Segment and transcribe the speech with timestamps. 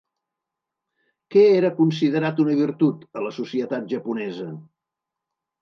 [1.35, 4.49] Què era considerat una virtut a la societat japonesa?